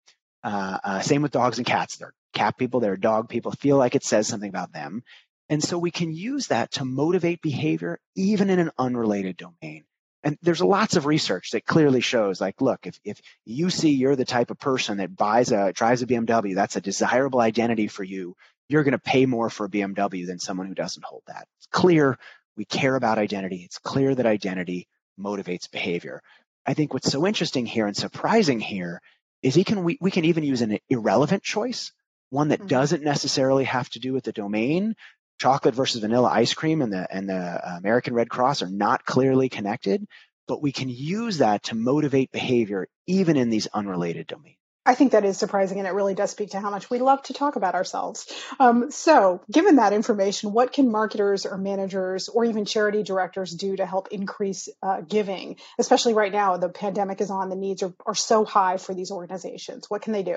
Uh, 0.42 0.78
uh, 0.84 1.00
same 1.00 1.22
with 1.22 1.32
dogs 1.32 1.56
and 1.56 1.66
cats. 1.66 1.96
They're 1.96 2.12
cat 2.34 2.58
people, 2.58 2.80
they're 2.80 2.96
dog 2.96 3.28
people, 3.28 3.52
feel 3.52 3.76
like 3.76 3.94
it 3.94 4.04
says 4.04 4.26
something 4.26 4.48
about 4.48 4.72
them. 4.72 5.02
And 5.48 5.62
so 5.62 5.78
we 5.78 5.90
can 5.90 6.12
use 6.12 6.48
that 6.48 6.72
to 6.72 6.84
motivate 6.84 7.42
behavior 7.42 8.00
even 8.16 8.50
in 8.50 8.58
an 8.58 8.70
unrelated 8.78 9.36
domain. 9.36 9.84
And 10.22 10.38
there's 10.40 10.62
lots 10.62 10.96
of 10.96 11.04
research 11.04 11.50
that 11.50 11.66
clearly 11.66 12.00
shows 12.00 12.40
like, 12.40 12.62
look, 12.62 12.86
if, 12.86 12.98
if 13.04 13.20
you 13.44 13.68
see 13.68 13.90
you're 13.90 14.16
the 14.16 14.24
type 14.24 14.50
of 14.50 14.58
person 14.58 14.96
that 14.96 15.14
buys 15.14 15.52
a, 15.52 15.72
drives 15.74 16.00
a 16.00 16.06
BMW, 16.06 16.54
that's 16.54 16.76
a 16.76 16.80
desirable 16.80 17.40
identity 17.40 17.88
for 17.88 18.02
you. 18.02 18.34
You're 18.70 18.84
going 18.84 18.92
to 18.92 18.98
pay 18.98 19.26
more 19.26 19.50
for 19.50 19.66
a 19.66 19.68
BMW 19.68 20.26
than 20.26 20.38
someone 20.38 20.66
who 20.66 20.74
doesn't 20.74 21.04
hold 21.04 21.22
that. 21.26 21.46
It's 21.58 21.66
clear 21.66 22.18
we 22.56 22.64
care 22.64 22.96
about 22.96 23.18
identity. 23.18 23.62
It's 23.64 23.78
clear 23.78 24.14
that 24.14 24.24
identity 24.24 24.88
motivates 25.20 25.70
behavior. 25.70 26.22
I 26.64 26.72
think 26.72 26.94
what's 26.94 27.12
so 27.12 27.26
interesting 27.26 27.66
here 27.66 27.86
and 27.86 27.96
surprising 27.96 28.60
here 28.60 29.02
is 29.42 29.54
he 29.54 29.64
can, 29.64 29.84
we, 29.84 29.98
we 30.00 30.10
can 30.10 30.24
even 30.24 30.42
use 30.44 30.62
an 30.62 30.78
irrelevant 30.88 31.42
choice 31.42 31.92
one 32.34 32.48
that 32.48 32.58
mm-hmm. 32.58 32.68
doesn't 32.68 33.02
necessarily 33.02 33.64
have 33.64 33.88
to 33.90 34.00
do 34.00 34.12
with 34.12 34.24
the 34.24 34.32
domain. 34.32 34.94
Chocolate 35.40 35.74
versus 35.74 36.00
vanilla 36.00 36.28
ice 36.28 36.54
cream 36.54 36.82
and 36.82 36.92
the 36.92 37.06
and 37.10 37.28
the 37.28 37.76
American 37.78 38.14
Red 38.14 38.28
Cross 38.28 38.62
are 38.62 38.70
not 38.70 39.04
clearly 39.04 39.48
connected, 39.48 40.06
but 40.46 40.62
we 40.62 40.72
can 40.72 40.88
use 40.88 41.38
that 41.38 41.64
to 41.64 41.74
motivate 41.74 42.30
behavior 42.30 42.86
even 43.06 43.36
in 43.36 43.50
these 43.50 43.66
unrelated 43.68 44.26
domains. 44.26 44.58
I 44.86 44.94
think 44.94 45.12
that 45.12 45.24
is 45.24 45.38
surprising, 45.38 45.78
and 45.78 45.88
it 45.88 45.94
really 45.94 46.14
does 46.14 46.30
speak 46.30 46.50
to 46.50 46.60
how 46.60 46.70
much 46.70 46.90
we 46.90 46.98
love 46.98 47.22
to 47.24 47.32
talk 47.32 47.56
about 47.56 47.74
ourselves. 47.74 48.30
Um, 48.60 48.90
so, 48.90 49.40
given 49.50 49.76
that 49.76 49.94
information, 49.94 50.52
what 50.52 50.74
can 50.74 50.90
marketers 50.90 51.46
or 51.46 51.56
managers 51.56 52.28
or 52.28 52.44
even 52.44 52.66
charity 52.66 53.02
directors 53.02 53.50
do 53.50 53.76
to 53.76 53.86
help 53.86 54.08
increase 54.08 54.68
uh, 54.82 55.00
giving? 55.00 55.56
Especially 55.78 56.12
right 56.12 56.32
now, 56.32 56.58
the 56.58 56.68
pandemic 56.68 57.22
is 57.22 57.30
on, 57.30 57.48
the 57.48 57.56
needs 57.56 57.82
are, 57.82 57.94
are 58.04 58.14
so 58.14 58.44
high 58.44 58.76
for 58.76 58.92
these 58.92 59.10
organizations. 59.10 59.86
What 59.88 60.02
can 60.02 60.12
they 60.12 60.22
do? 60.22 60.36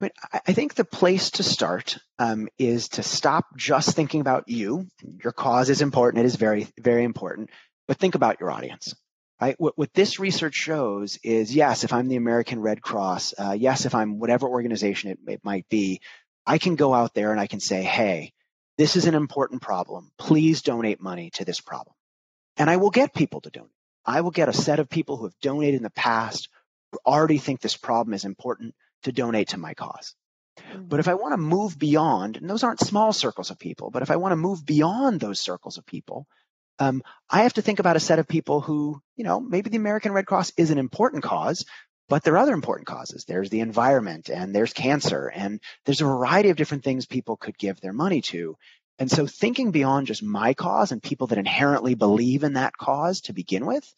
But 0.00 0.12
I 0.32 0.52
think 0.52 0.74
the 0.74 0.84
place 0.84 1.32
to 1.32 1.42
start 1.42 1.98
um, 2.18 2.48
is 2.58 2.88
to 2.90 3.02
stop 3.02 3.46
just 3.56 3.96
thinking 3.96 4.20
about 4.20 4.48
you. 4.48 4.86
Your 5.22 5.32
cause 5.32 5.70
is 5.70 5.82
important; 5.82 6.22
it 6.22 6.26
is 6.26 6.36
very, 6.36 6.68
very 6.78 7.04
important. 7.04 7.50
But 7.88 7.96
think 7.96 8.14
about 8.14 8.38
your 8.38 8.50
audience. 8.50 8.94
Right? 9.40 9.58
What, 9.58 9.78
what 9.78 9.94
this 9.94 10.18
research 10.18 10.54
shows 10.54 11.18
is, 11.22 11.54
yes, 11.54 11.84
if 11.84 11.92
I'm 11.92 12.08
the 12.08 12.16
American 12.16 12.60
Red 12.60 12.82
Cross, 12.82 13.34
uh, 13.38 13.56
yes, 13.58 13.86
if 13.86 13.94
I'm 13.94 14.18
whatever 14.18 14.48
organization 14.48 15.10
it, 15.10 15.18
it 15.28 15.44
might 15.44 15.68
be, 15.68 16.00
I 16.44 16.58
can 16.58 16.74
go 16.74 16.92
out 16.92 17.14
there 17.14 17.30
and 17.30 17.40
I 17.40 17.46
can 17.46 17.60
say, 17.60 17.82
hey, 17.84 18.32
this 18.78 18.96
is 18.96 19.06
an 19.06 19.14
important 19.14 19.62
problem. 19.62 20.10
Please 20.18 20.62
donate 20.62 21.00
money 21.00 21.30
to 21.34 21.44
this 21.44 21.60
problem. 21.60 21.94
And 22.56 22.68
I 22.68 22.78
will 22.78 22.90
get 22.90 23.14
people 23.14 23.40
to 23.42 23.50
donate. 23.50 23.70
I 24.04 24.22
will 24.22 24.32
get 24.32 24.48
a 24.48 24.52
set 24.52 24.80
of 24.80 24.88
people 24.88 25.16
who 25.16 25.26
have 25.26 25.38
donated 25.40 25.76
in 25.76 25.82
the 25.84 25.90
past 25.90 26.48
who 26.90 26.98
already 27.06 27.38
think 27.38 27.60
this 27.60 27.76
problem 27.76 28.14
is 28.14 28.24
important 28.24 28.74
to 29.04 29.12
donate 29.12 29.48
to 29.48 29.58
my 29.58 29.74
cause. 29.74 30.14
Mm-hmm. 30.58 30.88
But 30.88 31.00
if 31.00 31.08
I 31.08 31.14
want 31.14 31.32
to 31.34 31.38
move 31.38 31.78
beyond, 31.78 32.36
and 32.36 32.48
those 32.48 32.64
aren't 32.64 32.80
small 32.80 33.12
circles 33.12 33.50
of 33.50 33.58
people, 33.58 33.90
but 33.90 34.02
if 34.02 34.10
I 34.10 34.16
want 34.16 34.32
to 34.32 34.36
move 34.36 34.64
beyond 34.66 35.20
those 35.20 35.40
circles 35.40 35.78
of 35.78 35.86
people, 35.86 36.26
um, 36.80 37.02
I 37.28 37.42
have 37.42 37.54
to 37.54 37.62
think 37.62 37.80
about 37.80 37.96
a 37.96 38.00
set 38.00 38.18
of 38.18 38.28
people 38.28 38.60
who, 38.60 39.00
you 39.16 39.24
know, 39.24 39.40
maybe 39.40 39.70
the 39.70 39.76
American 39.76 40.12
Red 40.12 40.26
Cross 40.26 40.52
is 40.56 40.70
an 40.70 40.78
important 40.78 41.24
cause, 41.24 41.64
But 42.08 42.24
there 42.24 42.34
are 42.34 42.38
other 42.38 42.54
important 42.54 42.86
causes. 42.86 43.24
There's 43.24 43.50
the 43.50 43.60
environment 43.60 44.30
and 44.30 44.54
there's 44.54 44.72
cancer 44.72 45.30
and 45.34 45.60
there's 45.84 46.00
a 46.00 46.06
variety 46.06 46.48
of 46.48 46.56
different 46.56 46.84
things 46.84 47.06
people 47.06 47.36
could 47.36 47.58
give 47.58 47.80
their 47.80 47.92
money 47.92 48.22
to. 48.22 48.56
And 48.98 49.10
so 49.10 49.26
thinking 49.26 49.70
beyond 49.70 50.06
just 50.06 50.22
my 50.22 50.54
cause 50.54 50.90
and 50.90 51.02
people 51.02 51.28
that 51.28 51.38
inherently 51.38 51.94
believe 51.94 52.44
in 52.44 52.54
that 52.54 52.76
cause 52.76 53.20
to 53.22 53.32
begin 53.32 53.66
with, 53.66 53.94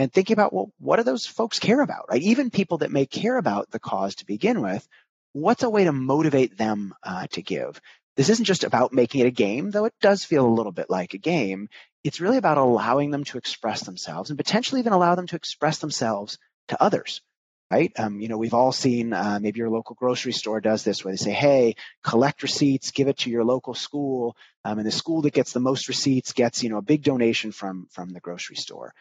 and 0.00 0.10
thinking 0.10 0.32
about, 0.32 0.54
well, 0.54 0.72
what 0.78 0.96
do 0.96 1.02
those 1.02 1.26
folks 1.26 1.58
care 1.58 1.82
about, 1.82 2.06
right? 2.08 2.22
Even 2.22 2.48
people 2.48 2.78
that 2.78 2.90
may 2.90 3.04
care 3.04 3.36
about 3.36 3.70
the 3.70 3.78
cause 3.78 4.14
to 4.14 4.24
begin 4.24 4.62
with, 4.62 4.88
what's 5.34 5.62
a 5.62 5.68
way 5.68 5.84
to 5.84 5.92
motivate 5.92 6.56
them 6.56 6.94
uh, 7.02 7.26
to 7.32 7.42
give? 7.42 7.78
This 8.16 8.30
isn't 8.30 8.46
just 8.46 8.64
about 8.64 8.94
making 8.94 9.20
it 9.20 9.26
a 9.26 9.30
game, 9.30 9.70
though 9.70 9.84
it 9.84 9.92
does 10.00 10.24
feel 10.24 10.46
a 10.46 10.48
little 10.48 10.72
bit 10.72 10.88
like 10.88 11.12
a 11.12 11.18
game. 11.18 11.68
It's 12.02 12.18
really 12.18 12.38
about 12.38 12.56
allowing 12.56 13.10
them 13.10 13.24
to 13.24 13.36
express 13.36 13.82
themselves 13.82 14.30
and 14.30 14.38
potentially 14.38 14.80
even 14.80 14.94
allow 14.94 15.16
them 15.16 15.26
to 15.26 15.36
express 15.36 15.80
themselves 15.80 16.38
to 16.68 16.82
others 16.82 17.20
right? 17.70 17.92
Um, 17.98 18.20
you 18.20 18.26
know, 18.26 18.36
we've 18.36 18.54
all 18.54 18.72
seen 18.72 19.12
uh, 19.12 19.38
maybe 19.40 19.58
your 19.58 19.70
local 19.70 19.94
grocery 19.94 20.32
store 20.32 20.60
does 20.60 20.82
this 20.82 21.04
where 21.04 21.12
they 21.12 21.16
say, 21.16 21.30
hey, 21.30 21.76
collect 22.02 22.42
receipts, 22.42 22.90
give 22.90 23.06
it 23.06 23.18
to 23.18 23.30
your 23.30 23.44
local 23.44 23.74
school, 23.74 24.36
um, 24.64 24.78
and 24.78 24.86
the 24.86 24.90
school 24.90 25.22
that 25.22 25.32
gets 25.32 25.52
the 25.52 25.60
most 25.60 25.86
receipts 25.86 26.32
gets, 26.32 26.64
you 26.64 26.68
know, 26.68 26.78
a 26.78 26.82
big 26.82 27.02
donation 27.04 27.52
from 27.52 27.86
from 27.92 28.10
the 28.10 28.20
grocery 28.20 28.56
store. 28.56 28.92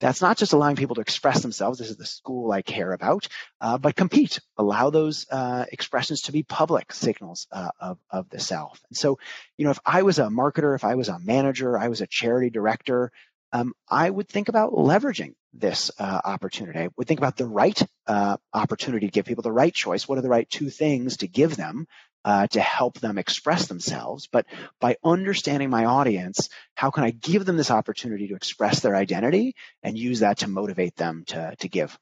That's 0.00 0.22
not 0.22 0.36
just 0.36 0.52
allowing 0.52 0.76
people 0.76 0.94
to 0.96 1.00
express 1.00 1.42
themselves. 1.42 1.78
This 1.78 1.90
is 1.90 1.96
the 1.96 2.06
school 2.06 2.52
I 2.52 2.62
care 2.62 2.92
about, 2.92 3.26
uh, 3.60 3.78
but 3.78 3.96
compete. 3.96 4.40
Allow 4.56 4.90
those 4.90 5.26
uh, 5.30 5.64
expressions 5.70 6.22
to 6.22 6.32
be 6.32 6.42
public 6.42 6.92
signals 6.92 7.46
uh, 7.50 7.70
of, 7.80 7.98
of 8.10 8.28
the 8.30 8.38
self. 8.38 8.80
And 8.88 8.96
so, 8.96 9.18
you 9.56 9.64
know, 9.64 9.72
if 9.72 9.80
I 9.84 10.02
was 10.02 10.18
a 10.18 10.24
marketer, 10.26 10.74
if 10.74 10.84
I 10.84 10.94
was 10.94 11.08
a 11.08 11.18
manager, 11.18 11.76
I 11.76 11.88
was 11.88 12.00
a 12.00 12.06
charity 12.06 12.50
director, 12.50 13.10
um, 13.52 13.72
I 13.88 14.08
would 14.08 14.28
think 14.28 14.48
about 14.48 14.72
leveraging 14.72 15.34
this 15.54 15.90
uh, 15.98 16.20
opportunity. 16.24 16.78
I 16.78 16.88
would 16.96 17.08
think 17.08 17.20
about 17.20 17.36
the 17.36 17.46
right 17.46 17.80
uh, 18.06 18.36
opportunity 18.52 19.06
to 19.06 19.12
give 19.12 19.24
people 19.24 19.42
the 19.42 19.52
right 19.52 19.72
choice. 19.72 20.06
What 20.06 20.18
are 20.18 20.22
the 20.22 20.28
right 20.28 20.48
two 20.48 20.68
things 20.68 21.18
to 21.18 21.28
give 21.28 21.56
them 21.56 21.86
uh, 22.24 22.46
to 22.48 22.60
help 22.60 22.98
them 23.00 23.18
express 23.18 23.66
themselves? 23.66 24.28
But 24.30 24.46
by 24.80 24.96
understanding 25.04 25.70
my 25.70 25.84
audience, 25.84 26.48
how 26.74 26.90
can 26.90 27.04
I 27.04 27.10
give 27.10 27.44
them 27.44 27.56
this 27.56 27.70
opportunity 27.70 28.28
to 28.28 28.34
express 28.34 28.80
their 28.80 28.96
identity 28.96 29.54
and 29.82 29.98
use 29.98 30.20
that 30.20 30.38
to 30.38 30.48
motivate 30.48 30.96
them 30.96 31.24
to, 31.28 31.54
to 31.58 31.68
give? 31.68 31.98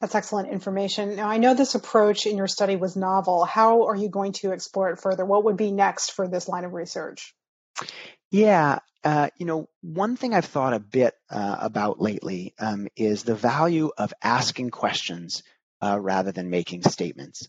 That's 0.00 0.14
excellent 0.14 0.48
information. 0.48 1.16
Now, 1.16 1.28
I 1.28 1.38
know 1.38 1.54
this 1.54 1.74
approach 1.74 2.26
in 2.26 2.36
your 2.36 2.48
study 2.48 2.76
was 2.76 2.96
novel. 2.96 3.44
How 3.44 3.86
are 3.86 3.96
you 3.96 4.08
going 4.08 4.32
to 4.32 4.52
explore 4.52 4.90
it 4.90 5.00
further? 5.00 5.24
What 5.24 5.44
would 5.44 5.56
be 5.56 5.70
next 5.70 6.10
for 6.10 6.28
this 6.28 6.48
line 6.48 6.64
of 6.64 6.74
research? 6.74 7.34
Yeah, 8.30 8.80
uh, 9.04 9.28
you 9.38 9.46
know, 9.46 9.68
one 9.82 10.16
thing 10.16 10.34
I've 10.34 10.44
thought 10.46 10.72
a 10.72 10.80
bit 10.80 11.14
uh, 11.30 11.56
about 11.60 12.00
lately 12.00 12.54
um, 12.58 12.88
is 12.96 13.22
the 13.22 13.34
value 13.34 13.90
of 13.96 14.12
asking 14.22 14.70
questions 14.70 15.42
uh, 15.80 15.98
rather 16.00 16.32
than 16.32 16.50
making 16.50 16.82
statements. 16.82 17.48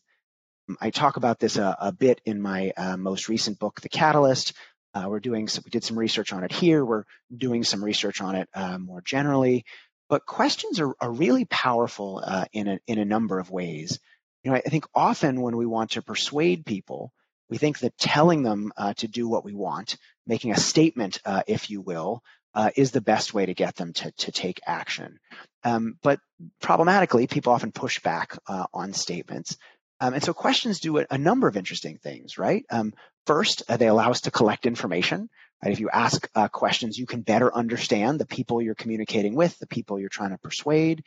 I 0.81 0.89
talk 0.89 1.17
about 1.17 1.39
this 1.39 1.57
a, 1.57 1.75
a 1.79 1.91
bit 1.91 2.21
in 2.25 2.41
my 2.41 2.71
uh, 2.75 2.97
most 2.97 3.29
recent 3.29 3.59
book, 3.59 3.81
The 3.81 3.89
Catalyst. 3.89 4.53
Uh, 4.93 5.05
we're 5.07 5.19
doing 5.19 5.47
some, 5.47 5.63
we 5.65 5.71
did 5.71 5.83
some 5.83 5.99
research 5.99 6.33
on 6.33 6.43
it 6.43 6.51
here. 6.51 6.83
We're 6.83 7.03
doing 7.35 7.63
some 7.63 7.83
research 7.83 8.21
on 8.21 8.35
it 8.35 8.49
uh, 8.53 8.77
more 8.77 9.01
generally. 9.01 9.65
But 10.09 10.25
questions 10.25 10.79
are, 10.79 10.93
are 11.01 11.11
really 11.11 11.45
powerful 11.45 12.23
in 12.53 12.67
a, 12.67 12.79
in 12.87 12.99
a 12.99 13.05
number 13.05 13.39
of 13.39 13.49
ways. 13.49 13.99
You 14.43 14.51
know, 14.51 14.57
I 14.57 14.61
think 14.61 14.85
often 14.93 15.41
when 15.41 15.57
we 15.57 15.65
want 15.65 15.91
to 15.91 16.03
persuade 16.03 16.65
people, 16.65 17.11
we 17.49 17.57
think 17.57 17.79
that 17.79 17.97
telling 17.97 18.43
them 18.43 18.71
uh, 18.77 18.93
to 18.95 19.07
do 19.07 19.27
what 19.27 19.45
we 19.45 19.53
want, 19.53 19.97
making 20.25 20.51
a 20.51 20.57
statement, 20.57 21.19
uh, 21.25 21.43
if 21.47 21.69
you 21.69 21.81
will, 21.81 22.23
uh, 22.53 22.71
is 22.75 22.91
the 22.91 23.01
best 23.01 23.33
way 23.33 23.45
to 23.45 23.53
get 23.53 23.75
them 23.75 23.93
to, 23.93 24.11
to 24.11 24.31
take 24.31 24.61
action. 24.65 25.19
Um, 25.63 25.97
but 26.01 26.19
problematically, 26.61 27.27
people 27.27 27.53
often 27.53 27.71
push 27.71 27.99
back 27.99 28.37
uh, 28.47 28.65
on 28.73 28.93
statements. 28.93 29.57
Um, 29.99 30.13
and 30.13 30.23
so 30.23 30.33
questions 30.33 30.79
do 30.79 30.97
a, 30.99 31.05
a, 31.09 31.17
number 31.17 31.47
of 31.47 31.55
interesting 31.55 31.97
things, 31.97 32.37
right? 32.37 32.65
Um, 32.69 32.93
first, 33.25 33.63
uh, 33.69 33.77
they 33.77 33.87
allow 33.87 34.11
us 34.11 34.21
to 34.21 34.31
collect 34.31 34.65
information. 34.65 35.29
Right? 35.63 35.71
If 35.71 35.79
you 35.79 35.89
ask 35.89 36.29
uh, 36.35 36.49
questions, 36.49 36.97
you 36.97 37.05
can 37.05 37.21
better 37.21 37.53
understand 37.53 38.19
the 38.19 38.25
people 38.25 38.61
you're 38.61 38.75
communicating 38.75 39.35
with, 39.35 39.57
the 39.59 39.67
people 39.67 39.99
you're 39.99 40.09
trying 40.09 40.31
to 40.31 40.37
persuade. 40.37 41.03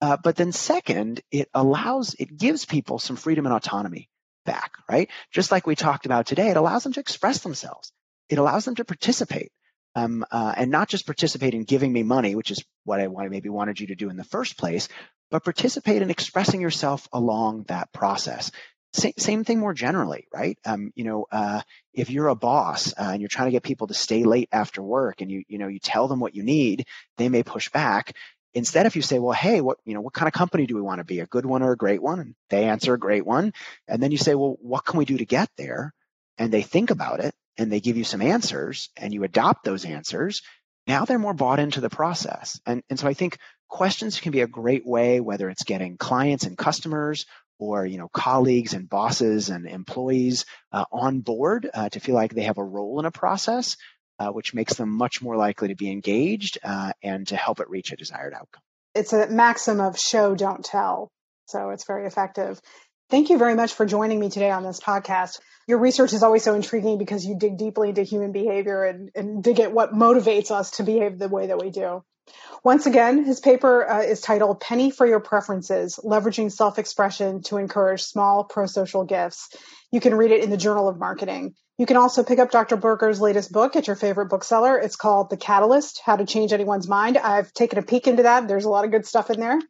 but 0.00 0.36
then 0.36 0.52
second, 0.52 1.22
it 1.30 1.48
allows, 1.54 2.14
it 2.18 2.36
gives 2.36 2.66
people 2.66 2.98
some 2.98 3.16
freedom 3.16 3.46
and 3.46 3.54
autonomy 3.54 4.10
back, 4.46 4.72
right? 4.88 5.10
Just 5.30 5.50
like 5.50 5.66
we 5.66 5.74
talked 5.74 6.06
about 6.06 6.26
today, 6.26 6.48
it 6.48 6.56
allows 6.56 6.84
them 6.84 6.94
to 6.94 7.00
express 7.00 7.40
themselves. 7.40 7.92
It 8.30 8.38
allows 8.38 8.64
them 8.64 8.76
to 8.76 8.84
participate. 8.84 9.52
Um, 9.94 10.26
uh, 10.30 10.54
and 10.54 10.70
not 10.70 10.88
just 10.88 11.06
participate 11.06 11.54
in 11.54 11.64
giving 11.64 11.90
me 11.90 12.02
money, 12.02 12.34
which 12.34 12.50
is 12.50 12.62
what 12.84 13.00
I 13.00 13.08
maybe 13.28 13.48
wanted 13.48 13.80
you 13.80 13.86
to 13.88 13.94
do 13.94 14.10
in 14.10 14.16
the 14.16 14.24
first 14.24 14.58
place, 14.58 14.88
but 15.30 15.44
participate 15.44 16.02
in 16.02 16.10
expressing 16.10 16.60
yourself 16.60 17.08
along 17.12 17.64
that 17.68 17.92
process. 17.92 18.50
Same, 18.92 19.12
same 19.18 19.44
thing 19.44 19.58
more 19.58 19.74
generally, 19.74 20.26
right? 20.32 20.58
Um, 20.64 20.92
you 20.94 21.04
know, 21.04 21.26
uh, 21.30 21.60
if 21.92 22.08
you're 22.08 22.28
a 22.28 22.34
boss 22.34 22.94
uh, 22.96 23.10
and 23.12 23.20
you're 23.20 23.28
trying 23.28 23.48
to 23.48 23.52
get 23.52 23.62
people 23.62 23.88
to 23.88 23.94
stay 23.94 24.24
late 24.24 24.48
after 24.52 24.82
work, 24.82 25.20
and 25.20 25.30
you 25.30 25.44
you 25.48 25.58
know 25.58 25.68
you 25.68 25.78
tell 25.78 26.08
them 26.08 26.20
what 26.20 26.34
you 26.34 26.42
need, 26.42 26.86
they 27.18 27.28
may 27.28 27.42
push 27.42 27.68
back. 27.70 28.16
Instead, 28.54 28.86
if 28.86 28.96
you 28.96 29.02
say, 29.02 29.18
well, 29.18 29.34
hey, 29.34 29.60
what, 29.60 29.76
you 29.84 29.92
know, 29.92 30.00
what 30.00 30.14
kind 30.14 30.28
of 30.28 30.32
company 30.32 30.64
do 30.64 30.74
we 30.74 30.80
want 30.80 30.98
to 30.98 31.04
be? 31.04 31.20
A 31.20 31.26
good 31.26 31.44
one 31.44 31.62
or 31.62 31.72
a 31.72 31.76
great 31.76 32.00
one? 32.00 32.20
And 32.20 32.34
they 32.48 32.64
answer 32.64 32.94
a 32.94 32.98
great 32.98 33.26
one. 33.26 33.52
And 33.86 34.02
then 34.02 34.12
you 34.12 34.16
say, 34.16 34.34
well, 34.34 34.56
what 34.62 34.86
can 34.86 34.98
we 34.98 35.04
do 35.04 35.18
to 35.18 35.26
get 35.26 35.50
there? 35.58 35.92
And 36.38 36.50
they 36.50 36.62
think 36.62 36.90
about 36.90 37.20
it 37.20 37.34
and 37.58 37.70
they 37.70 37.80
give 37.80 37.98
you 37.98 38.04
some 38.04 38.22
answers 38.22 38.88
and 38.96 39.12
you 39.12 39.24
adopt 39.24 39.64
those 39.64 39.84
answers. 39.84 40.40
Now 40.86 41.04
they're 41.04 41.18
more 41.18 41.34
bought 41.34 41.58
into 41.58 41.82
the 41.82 41.90
process. 41.90 42.58
And, 42.64 42.82
and 42.88 42.98
so 42.98 43.06
I 43.06 43.12
think 43.12 43.36
questions 43.68 44.20
can 44.20 44.32
be 44.32 44.40
a 44.40 44.46
great 44.46 44.86
way, 44.86 45.20
whether 45.20 45.48
it's 45.48 45.64
getting 45.64 45.96
clients 45.96 46.44
and 46.44 46.56
customers 46.56 47.26
or 47.58 47.86
you 47.86 47.98
know 47.98 48.08
colleagues 48.08 48.74
and 48.74 48.88
bosses 48.88 49.48
and 49.48 49.66
employees 49.66 50.44
uh, 50.72 50.84
on 50.92 51.20
board 51.20 51.68
uh, 51.72 51.88
to 51.88 52.00
feel 52.00 52.14
like 52.14 52.34
they 52.34 52.42
have 52.42 52.58
a 52.58 52.64
role 52.64 52.98
in 53.00 53.06
a 53.06 53.10
process 53.10 53.76
uh, 54.18 54.30
which 54.30 54.54
makes 54.54 54.74
them 54.74 54.90
much 54.90 55.22
more 55.22 55.36
likely 55.36 55.68
to 55.68 55.74
be 55.74 55.90
engaged 55.90 56.58
uh, 56.64 56.92
and 57.02 57.28
to 57.28 57.36
help 57.36 57.60
it 57.60 57.68
reach 57.68 57.92
a 57.92 57.96
desired 57.96 58.34
outcome. 58.34 58.62
It's 58.94 59.12
a 59.12 59.28
maxim 59.28 59.80
of 59.80 59.98
show, 59.98 60.34
don't 60.34 60.64
tell. 60.64 61.10
So 61.46 61.70
it's 61.70 61.84
very 61.84 62.06
effective. 62.06 62.60
Thank 63.08 63.30
you 63.30 63.38
very 63.38 63.54
much 63.54 63.74
for 63.74 63.86
joining 63.86 64.18
me 64.18 64.30
today 64.30 64.50
on 64.50 64.64
this 64.64 64.80
podcast. 64.80 65.38
Your 65.68 65.78
research 65.78 66.12
is 66.12 66.22
always 66.22 66.42
so 66.42 66.54
intriguing 66.54 66.98
because 66.98 67.24
you 67.24 67.36
dig 67.38 67.56
deeply 67.56 67.90
into 67.90 68.02
human 68.02 68.32
behavior 68.32 68.84
and, 68.84 69.10
and 69.14 69.44
dig 69.44 69.60
at 69.60 69.72
what 69.72 69.92
motivates 69.92 70.50
us 70.50 70.72
to 70.72 70.82
behave 70.82 71.18
the 71.18 71.28
way 71.28 71.48
that 71.48 71.58
we 71.58 71.70
do. 71.70 72.02
Once 72.64 72.86
again, 72.86 73.24
his 73.24 73.38
paper 73.38 73.88
uh, 73.88 74.02
is 74.02 74.20
titled 74.20 74.60
Penny 74.60 74.90
for 74.90 75.06
Your 75.06 75.20
Preferences 75.20 76.00
Leveraging 76.02 76.50
Self 76.50 76.78
Expression 76.78 77.42
to 77.42 77.58
Encourage 77.58 78.02
Small 78.02 78.44
Pro 78.44 78.66
Social 78.66 79.04
Gifts. 79.04 79.50
You 79.92 80.00
can 80.00 80.14
read 80.14 80.32
it 80.32 80.42
in 80.42 80.50
the 80.50 80.56
Journal 80.56 80.88
of 80.88 80.98
Marketing. 80.98 81.54
You 81.78 81.86
can 81.86 81.96
also 81.96 82.24
pick 82.24 82.38
up 82.38 82.50
Dr. 82.50 82.76
Berger's 82.76 83.20
latest 83.20 83.52
book 83.52 83.76
at 83.76 83.86
your 83.86 83.96
favorite 83.96 84.30
bookseller. 84.30 84.78
It's 84.78 84.96
called 84.96 85.30
The 85.30 85.36
Catalyst 85.36 86.00
How 86.04 86.16
to 86.16 86.24
Change 86.24 86.52
Anyone's 86.52 86.88
Mind. 86.88 87.18
I've 87.18 87.52
taken 87.52 87.78
a 87.78 87.82
peek 87.82 88.06
into 88.06 88.24
that. 88.24 88.48
There's 88.48 88.64
a 88.64 88.70
lot 88.70 88.84
of 88.84 88.90
good 88.90 89.06
stuff 89.06 89.30
in 89.30 89.38
there. 89.38 89.60